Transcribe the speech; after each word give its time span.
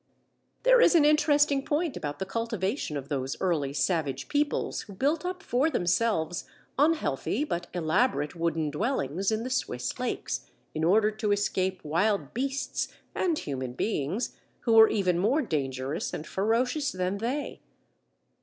There 0.63 0.81
is 0.81 0.95
an 0.95 1.05
interesting 1.05 1.63
point 1.63 1.95
about 1.95 2.17
the 2.17 2.25
cultivation 2.25 2.97
of 2.97 3.07
those 3.07 3.39
early 3.39 3.71
savage 3.71 4.29
peoples 4.29 4.81
who 4.81 4.93
built 4.93 5.23
up 5.25 5.43
for 5.43 5.69
themselves 5.69 6.45
unhealthy 6.79 7.43
but 7.43 7.67
elaborate 7.71 8.35
wooden 8.35 8.71
dwellings 8.71 9.31
in 9.31 9.43
the 9.43 9.51
Swiss 9.51 9.99
lakes, 9.99 10.49
in 10.73 10.83
order 10.83 11.11
to 11.11 11.31
escape 11.31 11.83
wild 11.85 12.33
beasts 12.33 12.87
and 13.13 13.37
human 13.37 13.73
beings 13.73 14.35
who 14.61 14.73
were 14.73 14.89
even 14.89 15.19
more 15.19 15.43
dangerous 15.43 16.15
and 16.15 16.25
ferocious 16.25 16.91
than 16.91 17.19
they. 17.19 17.61